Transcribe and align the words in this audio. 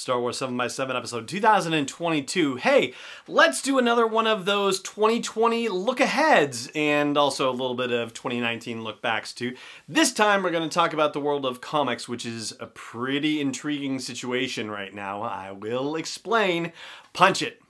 Star 0.00 0.18
Wars 0.18 0.40
7x7 0.40 0.96
episode 0.96 1.28
2022. 1.28 2.56
Hey, 2.56 2.94
let's 3.28 3.60
do 3.60 3.78
another 3.78 4.06
one 4.06 4.26
of 4.26 4.46
those 4.46 4.80
2020 4.80 5.68
look 5.68 6.00
aheads 6.00 6.70
and 6.74 7.18
also 7.18 7.50
a 7.50 7.52
little 7.52 7.74
bit 7.74 7.92
of 7.92 8.14
2019 8.14 8.82
look 8.82 9.02
backs 9.02 9.34
too. 9.34 9.54
This 9.86 10.10
time 10.14 10.42
we're 10.42 10.52
going 10.52 10.66
to 10.66 10.74
talk 10.74 10.94
about 10.94 11.12
the 11.12 11.20
world 11.20 11.44
of 11.44 11.60
comics, 11.60 12.08
which 12.08 12.24
is 12.24 12.54
a 12.60 12.66
pretty 12.66 13.42
intriguing 13.42 13.98
situation 13.98 14.70
right 14.70 14.94
now. 14.94 15.20
I 15.20 15.50
will 15.52 15.96
explain. 15.96 16.72
Punch 17.12 17.42
it. 17.42 17.60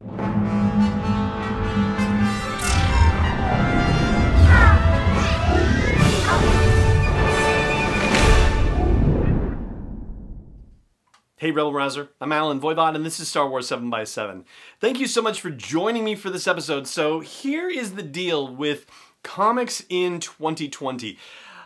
Hey 11.41 11.53
Rebel 11.53 11.73
Rouser, 11.73 12.11
I'm 12.21 12.33
Allen 12.33 12.61
Voivod 12.61 12.95
and 12.95 13.07
this 13.07 13.19
is 13.19 13.29
Star 13.29 13.49
Wars 13.49 13.71
7x7. 13.71 14.45
Thank 14.79 15.01
you 15.01 15.07
so 15.07 15.23
much 15.23 15.41
for 15.41 15.49
joining 15.49 16.05
me 16.05 16.15
for 16.15 16.29
this 16.29 16.47
episode. 16.47 16.87
So 16.87 17.21
here 17.21 17.67
is 17.67 17.95
the 17.95 18.03
deal 18.03 18.47
with 18.47 18.85
comics 19.23 19.83
in 19.89 20.21
2020. 20.21 21.17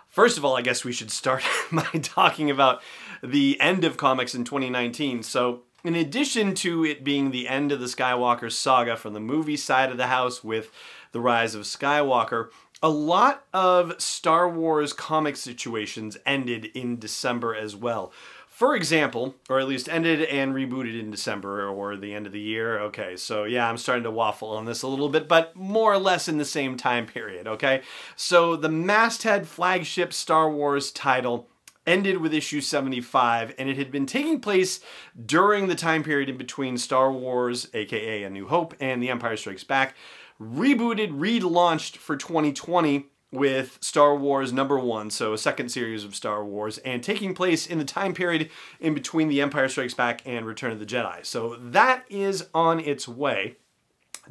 First 0.06 0.38
of 0.38 0.44
all, 0.44 0.56
I 0.56 0.62
guess 0.62 0.84
we 0.84 0.92
should 0.92 1.10
start 1.10 1.42
by 1.72 1.82
talking 2.00 2.52
about 2.52 2.82
the 3.20 3.60
end 3.60 3.82
of 3.82 3.96
comics 3.96 4.32
in 4.32 4.44
2019. 4.44 5.24
So 5.24 5.62
in 5.82 5.96
addition 5.96 6.54
to 6.54 6.84
it 6.84 7.02
being 7.02 7.32
the 7.32 7.48
end 7.48 7.72
of 7.72 7.80
the 7.80 7.86
Skywalker 7.86 8.52
saga 8.52 8.96
from 8.96 9.12
the 9.12 9.18
movie 9.18 9.56
side 9.56 9.90
of 9.90 9.96
the 9.96 10.06
house 10.06 10.44
with 10.44 10.70
the 11.10 11.20
rise 11.20 11.56
of 11.56 11.62
Skywalker, 11.62 12.50
a 12.80 12.88
lot 12.90 13.44
of 13.52 14.00
Star 14.00 14.48
Wars 14.48 14.92
comic 14.92 15.36
situations 15.36 16.16
ended 16.24 16.66
in 16.74 16.98
December 16.98 17.56
as 17.56 17.74
well. 17.74 18.12
For 18.54 18.76
example, 18.76 19.34
or 19.50 19.58
at 19.58 19.66
least 19.66 19.88
ended 19.88 20.22
and 20.22 20.54
rebooted 20.54 20.96
in 20.96 21.10
December 21.10 21.66
or 21.68 21.96
the 21.96 22.14
end 22.14 22.24
of 22.24 22.32
the 22.32 22.38
year. 22.38 22.78
Okay, 22.78 23.16
so 23.16 23.42
yeah, 23.42 23.68
I'm 23.68 23.76
starting 23.76 24.04
to 24.04 24.12
waffle 24.12 24.50
on 24.50 24.64
this 24.64 24.82
a 24.82 24.86
little 24.86 25.08
bit, 25.08 25.26
but 25.26 25.56
more 25.56 25.92
or 25.92 25.98
less 25.98 26.28
in 26.28 26.38
the 26.38 26.44
same 26.44 26.76
time 26.76 27.04
period, 27.04 27.48
okay? 27.48 27.82
So 28.14 28.54
the 28.54 28.68
masthead 28.68 29.48
flagship 29.48 30.12
Star 30.12 30.48
Wars 30.48 30.92
title 30.92 31.48
ended 31.84 32.18
with 32.18 32.32
issue 32.32 32.60
75, 32.60 33.56
and 33.58 33.68
it 33.68 33.76
had 33.76 33.90
been 33.90 34.06
taking 34.06 34.38
place 34.38 34.78
during 35.26 35.66
the 35.66 35.74
time 35.74 36.04
period 36.04 36.28
in 36.28 36.36
between 36.36 36.78
Star 36.78 37.10
Wars, 37.10 37.68
aka 37.74 38.22
A 38.22 38.30
New 38.30 38.46
Hope, 38.46 38.72
and 38.78 39.02
The 39.02 39.10
Empire 39.10 39.36
Strikes 39.36 39.64
Back. 39.64 39.96
Rebooted, 40.40 41.10
relaunched 41.10 41.96
for 41.96 42.16
2020 42.16 43.06
with 43.34 43.78
Star 43.80 44.16
Wars 44.16 44.52
number 44.52 44.78
one, 44.78 45.10
so 45.10 45.32
a 45.32 45.38
second 45.38 45.68
series 45.68 46.04
of 46.04 46.14
Star 46.14 46.44
Wars, 46.44 46.78
and 46.78 47.02
taking 47.02 47.34
place 47.34 47.66
in 47.66 47.78
the 47.78 47.84
time 47.84 48.14
period 48.14 48.48
in 48.80 48.94
between 48.94 49.28
The 49.28 49.40
Empire 49.40 49.68
Strikes 49.68 49.94
Back 49.94 50.22
and 50.24 50.46
Return 50.46 50.72
of 50.72 50.78
the 50.78 50.86
Jedi. 50.86 51.26
So 51.26 51.56
that 51.56 52.04
is 52.08 52.46
on 52.54 52.80
its 52.80 53.06
way. 53.06 53.56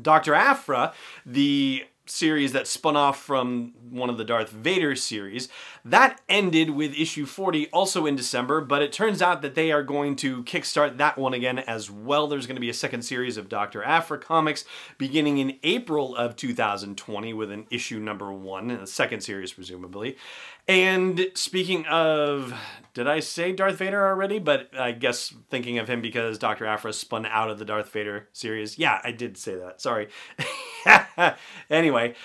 Dr. 0.02 0.34
Aphra, 0.34 0.94
the 1.26 1.86
series 2.06 2.52
that 2.52 2.68
spun 2.68 2.96
off 2.96 3.22
from 3.22 3.74
one 3.90 4.10
of 4.10 4.18
the 4.18 4.26
Darth 4.26 4.50
Vader 4.50 4.96
series. 4.96 5.48
That 5.86 6.20
ended 6.28 6.72
with 6.72 6.94
issue 6.94 7.26
40 7.26 7.70
also 7.70 8.06
in 8.06 8.16
December, 8.16 8.62
but 8.62 8.82
it 8.82 8.92
turns 8.92 9.22
out 9.22 9.42
that 9.42 9.56
they 9.56 9.72
are 9.72 9.84
going 9.84 10.16
to 10.18 10.44
kickstart 10.44 10.98
that 10.98 11.18
one 11.18 11.34
again 11.34 11.60
as 11.60 11.90
well. 11.90 12.28
There's 12.28 12.46
going 12.46 12.56
to 12.56 12.62
be 12.62 12.70
a 12.70 12.74
second 12.74 13.04
series 13.04 13.38
of 13.38 13.50
Dr. 13.50 13.84
Aphra 13.84 14.18
comics 14.18 14.66
beginning 14.98 15.38
in 15.38 15.60
April 15.64 16.16
of 16.16 16.36
2020 16.36 17.34
with 17.34 17.52
an 17.52 17.68
issue 17.70 18.00
number 18.00 18.34
one, 18.34 18.72
a 18.72 18.88
second 18.88 19.22
series 19.22 19.54
presumably. 19.54 20.18
And 20.68 21.28
speaking 21.34 21.86
of, 21.88 22.54
did 22.94 23.08
I 23.08 23.20
say 23.20 23.52
Darth 23.52 23.78
Vader 23.78 24.06
already? 24.06 24.40
But 24.40 24.70
I 24.78 24.92
guess 24.92 25.34
thinking 25.50 25.78
of 25.78 25.90
him 25.90 26.02
because 26.02 26.38
Dr. 26.38 26.66
Aphra 26.66 26.94
spun 26.94 27.26
out 27.26 27.50
of 27.50 27.60
the 27.60 27.66
Darth 27.66 27.90
Vader 27.92 28.30
series. 28.32 28.78
Yeah, 28.78 29.02
I 29.04 29.12
did 29.12 29.38
say 29.38 29.56
that. 29.56 29.82
Sorry. 29.82 30.08
anyway, 31.70 32.16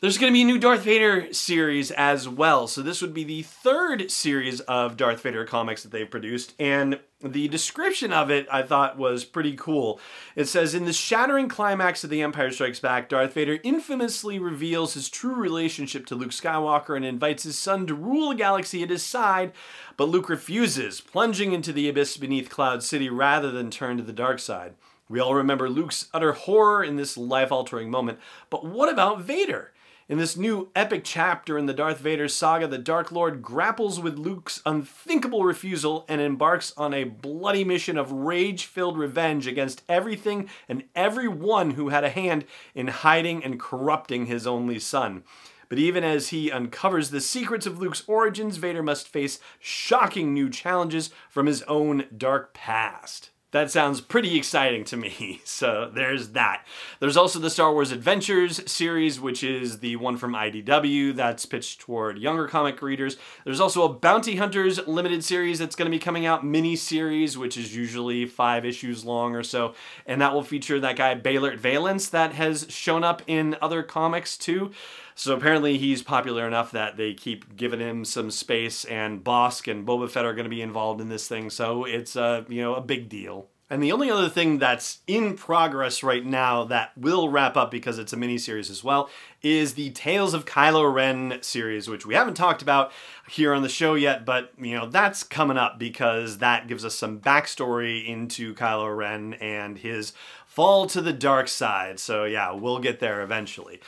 there's 0.00 0.18
going 0.18 0.30
to 0.30 0.34
be 0.34 0.42
a 0.42 0.46
new 0.46 0.58
Darth 0.58 0.82
Vader 0.82 1.32
series 1.32 1.90
as 1.90 2.28
well. 2.28 2.66
So 2.66 2.82
this 2.82 3.00
would 3.00 3.14
be 3.14 3.24
the 3.24 3.42
third 3.42 4.10
series 4.10 4.60
of 4.60 4.96
Darth 4.98 5.22
Vader 5.22 5.46
comics 5.46 5.82
that 5.82 5.90
they've 5.90 6.10
produced. 6.10 6.54
And 6.58 7.00
the 7.22 7.48
description 7.48 8.12
of 8.12 8.30
it 8.30 8.46
I 8.52 8.62
thought 8.62 8.98
was 8.98 9.24
pretty 9.24 9.56
cool. 9.56 9.98
It 10.34 10.44
says 10.46 10.74
In 10.74 10.84
the 10.84 10.92
shattering 10.92 11.48
climax 11.48 12.04
of 12.04 12.10
The 12.10 12.20
Empire 12.20 12.50
Strikes 12.50 12.78
Back, 12.78 13.08
Darth 13.08 13.32
Vader 13.32 13.58
infamously 13.62 14.38
reveals 14.38 14.92
his 14.92 15.08
true 15.08 15.34
relationship 15.34 16.04
to 16.06 16.14
Luke 16.14 16.30
Skywalker 16.30 16.94
and 16.94 17.04
invites 17.04 17.44
his 17.44 17.56
son 17.56 17.86
to 17.86 17.94
rule 17.94 18.28
the 18.28 18.34
galaxy 18.34 18.82
at 18.82 18.90
his 18.90 19.02
side, 19.02 19.52
but 19.96 20.10
Luke 20.10 20.28
refuses, 20.28 21.00
plunging 21.00 21.52
into 21.52 21.72
the 21.72 21.88
abyss 21.88 22.18
beneath 22.18 22.50
Cloud 22.50 22.82
City 22.82 23.08
rather 23.08 23.50
than 23.50 23.70
turn 23.70 23.96
to 23.96 24.02
the 24.02 24.12
dark 24.12 24.40
side. 24.40 24.74
We 25.08 25.20
all 25.20 25.34
remember 25.34 25.70
Luke's 25.70 26.08
utter 26.12 26.32
horror 26.32 26.82
in 26.82 26.96
this 26.96 27.16
life 27.16 27.52
altering 27.52 27.90
moment, 27.90 28.18
but 28.50 28.64
what 28.64 28.92
about 28.92 29.20
Vader? 29.20 29.72
In 30.08 30.18
this 30.18 30.36
new 30.36 30.70
epic 30.74 31.02
chapter 31.04 31.56
in 31.56 31.66
the 31.66 31.74
Darth 31.74 31.98
Vader 31.98 32.26
saga, 32.26 32.66
the 32.66 32.78
Dark 32.78 33.12
Lord 33.12 33.40
grapples 33.40 34.00
with 34.00 34.18
Luke's 34.18 34.62
unthinkable 34.66 35.44
refusal 35.44 36.04
and 36.08 36.20
embarks 36.20 36.72
on 36.76 36.92
a 36.92 37.04
bloody 37.04 37.62
mission 37.62 37.96
of 37.96 38.10
rage 38.10 38.64
filled 38.64 38.98
revenge 38.98 39.46
against 39.46 39.82
everything 39.88 40.48
and 40.68 40.84
everyone 40.96 41.72
who 41.72 41.90
had 41.90 42.02
a 42.02 42.10
hand 42.10 42.44
in 42.74 42.88
hiding 42.88 43.44
and 43.44 43.60
corrupting 43.60 44.26
his 44.26 44.44
only 44.44 44.80
son. 44.80 45.22
But 45.68 45.78
even 45.78 46.02
as 46.02 46.28
he 46.28 46.50
uncovers 46.50 47.10
the 47.10 47.20
secrets 47.20 47.66
of 47.66 47.78
Luke's 47.78 48.04
origins, 48.08 48.56
Vader 48.56 48.82
must 48.82 49.08
face 49.08 49.38
shocking 49.58 50.32
new 50.32 50.50
challenges 50.50 51.10
from 51.28 51.46
his 51.46 51.62
own 51.62 52.06
dark 52.16 52.54
past. 52.54 53.30
That 53.56 53.70
sounds 53.70 54.02
pretty 54.02 54.36
exciting 54.36 54.84
to 54.84 54.98
me. 54.98 55.40
So 55.56 55.90
there's 55.92 56.30
that. 56.30 56.66
There's 57.00 57.16
also 57.16 57.38
the 57.38 57.48
Star 57.48 57.72
Wars 57.72 57.90
Adventures 57.90 58.60
series, 58.70 59.18
which 59.18 59.42
is 59.42 59.78
the 59.78 59.96
one 59.96 60.18
from 60.18 60.34
IDW 60.34 61.16
that's 61.16 61.46
pitched 61.46 61.80
toward 61.80 62.18
younger 62.18 62.46
comic 62.46 62.82
readers. 62.82 63.16
There's 63.44 63.60
also 63.60 63.84
a 63.84 63.88
Bounty 63.88 64.36
Hunters 64.36 64.86
limited 64.86 65.24
series 65.24 65.58
that's 65.58 65.74
going 65.74 65.90
to 65.90 65.96
be 65.96 66.02
coming 66.02 66.26
out, 66.26 66.44
mini 66.44 66.76
series, 66.76 67.38
which 67.38 67.56
is 67.56 67.74
usually 67.74 68.26
five 68.26 68.66
issues 68.66 69.02
long 69.02 69.34
or 69.34 69.42
so. 69.42 69.74
And 70.04 70.20
that 70.20 70.34
will 70.34 70.42
feature 70.42 70.78
that 70.78 70.96
guy 70.96 71.14
Beilert 71.14 71.58
Valance 71.58 72.10
that 72.10 72.34
has 72.34 72.66
shown 72.68 73.02
up 73.02 73.22
in 73.26 73.56
other 73.62 73.82
comics 73.82 74.36
too. 74.36 74.72
So 75.18 75.34
apparently 75.34 75.78
he's 75.78 76.02
popular 76.02 76.46
enough 76.46 76.70
that 76.72 76.98
they 76.98 77.14
keep 77.14 77.56
giving 77.56 77.80
him 77.80 78.04
some 78.04 78.30
space, 78.30 78.84
and 78.84 79.24
Bossk 79.24 79.68
and 79.68 79.86
Boba 79.86 80.10
Fett 80.10 80.26
are 80.26 80.34
going 80.34 80.44
to 80.44 80.50
be 80.50 80.60
involved 80.60 81.00
in 81.00 81.08
this 81.08 81.26
thing. 81.26 81.48
So 81.48 81.84
it's 81.84 82.16
a 82.16 82.44
you 82.50 82.60
know 82.60 82.74
a 82.74 82.82
big 82.82 83.08
deal. 83.08 83.48
And 83.70 83.82
the 83.82 83.92
only 83.92 84.10
other 84.10 84.28
thing 84.28 84.58
that's 84.58 84.98
in 85.08 85.36
progress 85.36 86.02
right 86.04 86.24
now 86.24 86.64
that 86.64 86.96
will 86.96 87.30
wrap 87.30 87.56
up 87.56 87.70
because 87.70 87.98
it's 87.98 88.12
a 88.12 88.16
mini 88.16 88.38
series 88.38 88.70
as 88.70 88.84
well 88.84 89.10
is 89.42 89.74
the 89.74 89.90
Tales 89.90 90.34
of 90.34 90.44
Kylo 90.44 90.92
Ren 90.92 91.38
series, 91.40 91.88
which 91.88 92.06
we 92.06 92.14
haven't 92.14 92.34
talked 92.34 92.62
about 92.62 92.92
here 93.28 93.52
on 93.54 93.62
the 93.62 93.68
show 93.68 93.94
yet, 93.94 94.26
but 94.26 94.52
you 94.60 94.76
know 94.76 94.84
that's 94.86 95.22
coming 95.22 95.56
up 95.56 95.78
because 95.78 96.38
that 96.38 96.68
gives 96.68 96.84
us 96.84 96.94
some 96.94 97.20
backstory 97.20 98.06
into 98.06 98.54
Kylo 98.54 98.94
Ren 98.94 99.32
and 99.40 99.78
his 99.78 100.12
fall 100.46 100.86
to 100.88 101.00
the 101.00 101.14
dark 101.14 101.48
side. 101.48 101.98
So 101.98 102.24
yeah, 102.24 102.52
we'll 102.52 102.80
get 102.80 103.00
there 103.00 103.22
eventually. 103.22 103.80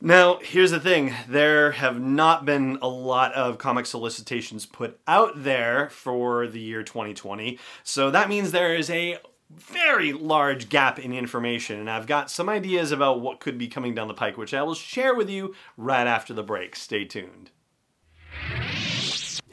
Now, 0.00 0.38
here's 0.40 0.70
the 0.70 0.78
thing 0.78 1.12
there 1.28 1.72
have 1.72 2.00
not 2.00 2.44
been 2.44 2.78
a 2.80 2.86
lot 2.86 3.32
of 3.32 3.58
comic 3.58 3.84
solicitations 3.84 4.64
put 4.64 5.00
out 5.08 5.42
there 5.42 5.90
for 5.90 6.46
the 6.46 6.60
year 6.60 6.84
2020, 6.84 7.58
so 7.82 8.08
that 8.12 8.28
means 8.28 8.52
there 8.52 8.76
is 8.76 8.90
a 8.90 9.18
very 9.50 10.12
large 10.12 10.68
gap 10.68 11.00
in 11.00 11.12
information, 11.12 11.80
and 11.80 11.90
I've 11.90 12.06
got 12.06 12.30
some 12.30 12.48
ideas 12.48 12.92
about 12.92 13.20
what 13.20 13.40
could 13.40 13.58
be 13.58 13.66
coming 13.66 13.92
down 13.92 14.06
the 14.06 14.14
pike, 14.14 14.36
which 14.36 14.54
I 14.54 14.62
will 14.62 14.74
share 14.74 15.16
with 15.16 15.28
you 15.28 15.56
right 15.76 16.06
after 16.06 16.32
the 16.32 16.44
break. 16.44 16.76
Stay 16.76 17.04
tuned. 17.04 17.50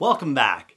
Welcome 0.00 0.32
back. 0.32 0.76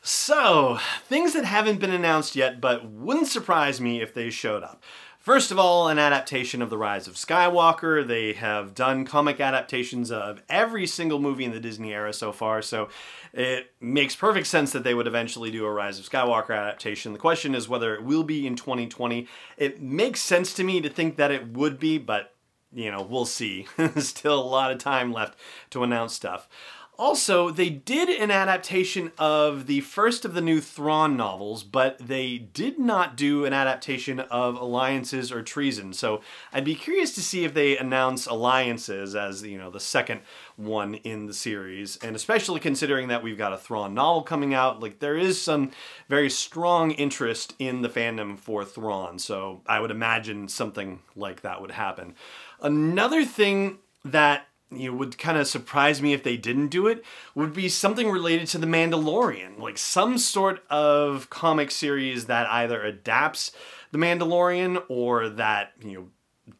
So, 0.00 0.78
things 1.04 1.34
that 1.34 1.44
haven't 1.44 1.78
been 1.78 1.92
announced 1.92 2.34
yet, 2.34 2.58
but 2.58 2.88
wouldn't 2.88 3.26
surprise 3.26 3.82
me 3.82 4.00
if 4.00 4.14
they 4.14 4.30
showed 4.30 4.62
up. 4.62 4.82
First 5.18 5.50
of 5.50 5.58
all, 5.58 5.88
an 5.88 5.98
adaptation 5.98 6.62
of 6.62 6.70
The 6.70 6.78
Rise 6.78 7.06
of 7.06 7.16
Skywalker. 7.16 8.06
They 8.06 8.32
have 8.32 8.74
done 8.74 9.04
comic 9.04 9.40
adaptations 9.40 10.10
of 10.10 10.42
every 10.48 10.86
single 10.86 11.18
movie 11.18 11.44
in 11.44 11.52
the 11.52 11.60
Disney 11.60 11.92
era 11.92 12.14
so 12.14 12.32
far, 12.32 12.62
so 12.62 12.88
it 13.34 13.72
makes 13.78 14.16
perfect 14.16 14.46
sense 14.46 14.72
that 14.72 14.84
they 14.84 14.94
would 14.94 15.06
eventually 15.06 15.50
do 15.50 15.66
a 15.66 15.70
Rise 15.70 15.98
of 15.98 16.08
Skywalker 16.08 16.56
adaptation. 16.56 17.12
The 17.12 17.18
question 17.18 17.54
is 17.54 17.68
whether 17.68 17.94
it 17.94 18.02
will 18.02 18.24
be 18.24 18.46
in 18.46 18.56
2020. 18.56 19.28
It 19.58 19.82
makes 19.82 20.22
sense 20.22 20.54
to 20.54 20.64
me 20.64 20.80
to 20.80 20.88
think 20.88 21.16
that 21.16 21.30
it 21.30 21.48
would 21.48 21.78
be, 21.78 21.98
but 21.98 22.32
you 22.72 22.90
know, 22.90 23.02
we'll 23.02 23.26
see. 23.26 23.66
Still 23.98 24.40
a 24.40 24.42
lot 24.42 24.72
of 24.72 24.78
time 24.78 25.12
left 25.12 25.38
to 25.70 25.84
announce 25.84 26.14
stuff. 26.14 26.48
Also, 27.02 27.50
they 27.50 27.68
did 27.68 28.08
an 28.08 28.30
adaptation 28.30 29.10
of 29.18 29.66
the 29.66 29.80
first 29.80 30.24
of 30.24 30.34
the 30.34 30.40
new 30.40 30.60
Thrawn 30.60 31.16
novels, 31.16 31.64
but 31.64 31.98
they 31.98 32.38
did 32.38 32.78
not 32.78 33.16
do 33.16 33.44
an 33.44 33.52
adaptation 33.52 34.20
of 34.20 34.54
Alliances 34.54 35.32
or 35.32 35.42
Treason. 35.42 35.92
So 35.94 36.20
I'd 36.52 36.64
be 36.64 36.76
curious 36.76 37.12
to 37.16 37.20
see 37.20 37.44
if 37.44 37.54
they 37.54 37.76
announce 37.76 38.26
Alliances 38.28 39.16
as, 39.16 39.42
you 39.42 39.58
know, 39.58 39.68
the 39.68 39.80
second 39.80 40.20
one 40.54 40.94
in 40.94 41.26
the 41.26 41.34
series. 41.34 41.96
And 41.96 42.14
especially 42.14 42.60
considering 42.60 43.08
that 43.08 43.24
we've 43.24 43.36
got 43.36 43.52
a 43.52 43.58
Thrawn 43.58 43.94
novel 43.94 44.22
coming 44.22 44.54
out, 44.54 44.78
like 44.78 45.00
there 45.00 45.16
is 45.16 45.42
some 45.42 45.72
very 46.08 46.30
strong 46.30 46.92
interest 46.92 47.56
in 47.58 47.82
the 47.82 47.88
fandom 47.88 48.38
for 48.38 48.64
Thrawn. 48.64 49.18
So 49.18 49.62
I 49.66 49.80
would 49.80 49.90
imagine 49.90 50.46
something 50.46 51.00
like 51.16 51.40
that 51.40 51.60
would 51.60 51.72
happen. 51.72 52.14
Another 52.60 53.24
thing 53.24 53.78
that 54.04 54.46
you 54.76 54.90
know, 54.90 54.96
would 54.96 55.18
kind 55.18 55.38
of 55.38 55.46
surprise 55.46 56.02
me 56.02 56.12
if 56.12 56.22
they 56.22 56.36
didn't 56.36 56.68
do 56.68 56.86
it 56.86 57.04
would 57.34 57.52
be 57.52 57.68
something 57.68 58.10
related 58.10 58.48
to 58.48 58.58
the 58.58 58.66
Mandalorian, 58.66 59.58
like 59.58 59.78
some 59.78 60.18
sort 60.18 60.62
of 60.70 61.30
comic 61.30 61.70
series 61.70 62.26
that 62.26 62.48
either 62.48 62.82
adapts 62.82 63.52
the 63.90 63.98
Mandalorian 63.98 64.82
or 64.88 65.28
that 65.28 65.72
you 65.84 65.92
know 65.92 66.08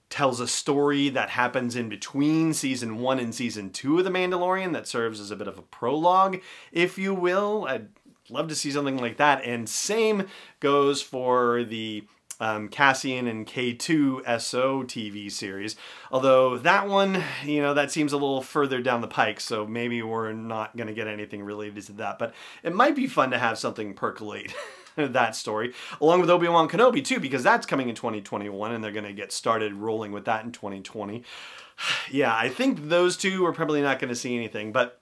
tells 0.08 0.40
a 0.40 0.46
story 0.46 1.08
that 1.08 1.30
happens 1.30 1.74
in 1.74 1.88
between 1.88 2.52
season 2.52 2.98
one 2.98 3.18
and 3.18 3.34
season 3.34 3.70
two 3.70 3.98
of 3.98 4.04
the 4.04 4.10
Mandalorian 4.10 4.72
that 4.74 4.86
serves 4.86 5.18
as 5.18 5.30
a 5.30 5.36
bit 5.36 5.48
of 5.48 5.58
a 5.58 5.62
prologue, 5.62 6.40
if 6.70 6.98
you 6.98 7.14
will. 7.14 7.66
I'd 7.66 7.88
love 8.28 8.48
to 8.48 8.54
see 8.54 8.70
something 8.70 8.98
like 8.98 9.16
that. 9.16 9.42
And 9.44 9.68
same 9.68 10.26
goes 10.60 11.00
for 11.00 11.64
the 11.64 12.04
um, 12.42 12.68
Cassian 12.68 13.28
and 13.28 13.46
K2 13.46 14.40
SO 14.40 14.82
TV 14.82 15.30
series. 15.30 15.76
Although 16.10 16.58
that 16.58 16.88
one, 16.88 17.22
you 17.44 17.62
know, 17.62 17.72
that 17.72 17.92
seems 17.92 18.12
a 18.12 18.16
little 18.16 18.42
further 18.42 18.82
down 18.82 19.00
the 19.00 19.06
pike, 19.06 19.38
so 19.38 19.64
maybe 19.64 20.02
we're 20.02 20.32
not 20.32 20.76
going 20.76 20.88
to 20.88 20.92
get 20.92 21.06
anything 21.06 21.44
related 21.44 21.84
to 21.86 21.92
that. 21.92 22.18
But 22.18 22.34
it 22.64 22.74
might 22.74 22.96
be 22.96 23.06
fun 23.06 23.30
to 23.30 23.38
have 23.38 23.58
something 23.58 23.94
percolate. 23.94 24.52
that 24.96 25.34
story, 25.34 25.72
along 26.02 26.20
with 26.20 26.28
Obi 26.28 26.48
Wan 26.48 26.68
Kenobi 26.68 27.02
too, 27.02 27.18
because 27.18 27.42
that's 27.42 27.64
coming 27.64 27.88
in 27.88 27.94
2021 27.94 28.72
and 28.72 28.84
they're 28.84 28.92
going 28.92 29.06
to 29.06 29.14
get 29.14 29.32
started 29.32 29.72
rolling 29.72 30.12
with 30.12 30.26
that 30.26 30.44
in 30.44 30.52
2020. 30.52 31.24
yeah, 32.10 32.36
I 32.36 32.50
think 32.50 32.88
those 32.88 33.16
two 33.16 33.46
are 33.46 33.54
probably 33.54 33.80
not 33.80 33.98
going 34.00 34.10
to 34.10 34.14
see 34.14 34.36
anything, 34.36 34.70
but 34.70 35.00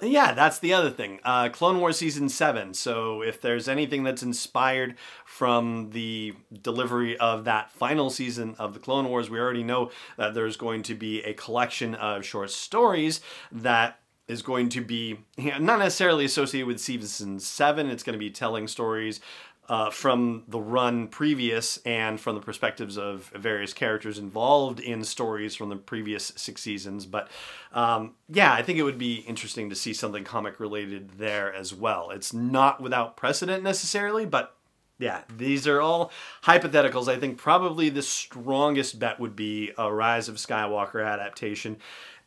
yeah, 0.00 0.32
that's 0.32 0.58
the 0.58 0.72
other 0.72 0.90
thing. 0.90 1.20
Uh, 1.22 1.48
Clone 1.50 1.78
Wars 1.78 1.98
Season 1.98 2.28
7. 2.28 2.72
So, 2.74 3.22
if 3.22 3.40
there's 3.40 3.68
anything 3.68 4.04
that's 4.04 4.22
inspired 4.22 4.96
from 5.26 5.90
the 5.90 6.34
delivery 6.62 7.16
of 7.18 7.44
that 7.44 7.70
final 7.72 8.08
season 8.08 8.54
of 8.58 8.72
the 8.72 8.80
Clone 8.80 9.08
Wars, 9.08 9.28
we 9.28 9.38
already 9.38 9.62
know 9.62 9.90
that 10.16 10.34
there's 10.34 10.56
going 10.56 10.82
to 10.84 10.94
be 10.94 11.22
a 11.22 11.34
collection 11.34 11.94
of 11.94 12.24
short 12.24 12.50
stories 12.50 13.20
that 13.50 13.98
is 14.28 14.40
going 14.40 14.68
to 14.70 14.80
be 14.80 15.18
you 15.36 15.50
know, 15.50 15.58
not 15.58 15.78
necessarily 15.78 16.24
associated 16.24 16.66
with 16.66 16.80
season 16.80 17.38
7. 17.38 17.88
It's 17.88 18.02
going 18.02 18.14
to 18.14 18.18
be 18.18 18.30
telling 18.30 18.68
stories 18.68 19.20
uh, 19.68 19.90
from 19.90 20.42
the 20.48 20.60
run 20.60 21.06
previous 21.06 21.78
and 21.78 22.20
from 22.20 22.34
the 22.34 22.40
perspectives 22.40 22.98
of 22.98 23.30
various 23.34 23.72
characters 23.72 24.18
involved 24.18 24.80
in 24.80 25.04
stories 25.04 25.54
from 25.54 25.68
the 25.68 25.76
previous 25.76 26.32
six 26.36 26.62
seasons. 26.62 27.06
But 27.06 27.28
um, 27.72 28.14
yeah, 28.28 28.52
I 28.52 28.62
think 28.62 28.78
it 28.78 28.82
would 28.82 28.98
be 28.98 29.16
interesting 29.16 29.70
to 29.70 29.76
see 29.76 29.94
something 29.94 30.24
comic 30.24 30.58
related 30.58 31.12
there 31.18 31.52
as 31.52 31.72
well. 31.72 32.10
It's 32.10 32.32
not 32.32 32.80
without 32.80 33.16
precedent 33.16 33.62
necessarily, 33.62 34.26
but 34.26 34.56
yeah, 34.98 35.22
these 35.36 35.66
are 35.66 35.80
all 35.80 36.12
hypotheticals. 36.44 37.08
I 37.08 37.18
think 37.18 37.38
probably 37.38 37.88
the 37.88 38.02
strongest 38.02 38.98
bet 38.98 39.18
would 39.18 39.34
be 39.36 39.72
a 39.78 39.92
Rise 39.92 40.28
of 40.28 40.36
Skywalker 40.36 41.04
adaptation. 41.04 41.78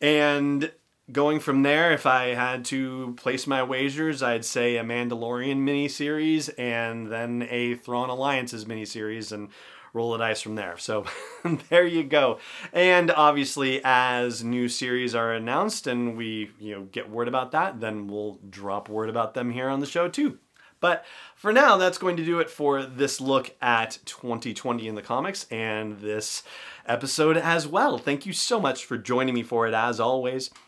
And 0.01 0.71
going 1.11 1.39
from 1.39 1.63
there, 1.63 1.91
if 1.91 2.05
I 2.05 2.27
had 2.29 2.65
to 2.65 3.13
place 3.17 3.45
my 3.45 3.63
wagers, 3.63 4.23
I'd 4.23 4.45
say 4.45 4.77
a 4.77 4.83
Mandalorian 4.83 5.57
miniseries 5.57 6.49
and 6.57 7.11
then 7.11 7.47
a 7.49 7.75
Thrawn 7.75 8.09
Alliances 8.09 8.65
miniseries 8.65 9.31
and 9.31 9.49
roll 9.93 10.11
the 10.11 10.17
dice 10.17 10.41
from 10.41 10.55
there. 10.55 10.77
So 10.77 11.05
there 11.69 11.85
you 11.85 12.03
go. 12.03 12.39
And 12.73 13.11
obviously, 13.11 13.81
as 13.83 14.43
new 14.43 14.67
series 14.67 15.15
are 15.15 15.33
announced 15.33 15.87
and 15.87 16.17
we 16.17 16.51
you 16.59 16.75
know 16.75 16.83
get 16.83 17.09
word 17.09 17.27
about 17.27 17.51
that, 17.51 17.79
then 17.79 18.07
we'll 18.07 18.39
drop 18.49 18.89
word 18.89 19.09
about 19.09 19.33
them 19.33 19.51
here 19.51 19.69
on 19.69 19.79
the 19.79 19.85
show 19.85 20.09
too. 20.09 20.39
But 20.81 21.05
for 21.35 21.53
now, 21.53 21.77
that's 21.77 21.97
going 21.97 22.17
to 22.17 22.25
do 22.25 22.39
it 22.39 22.49
for 22.49 22.83
this 22.83 23.21
look 23.21 23.55
at 23.61 23.97
2020 24.05 24.87
in 24.87 24.95
the 24.95 25.01
comics 25.01 25.45
and 25.49 25.99
this 25.99 26.43
episode 26.85 27.37
as 27.37 27.65
well. 27.65 27.97
Thank 27.97 28.25
you 28.25 28.33
so 28.33 28.59
much 28.59 28.85
for 28.85 28.97
joining 28.97 29.33
me 29.33 29.41
for 29.41 29.65
it 29.65 29.73
as 29.73 29.99
always. 29.99 30.51